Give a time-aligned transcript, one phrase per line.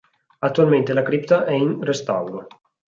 [0.39, 2.47] Attualmente la cripta è in restauro.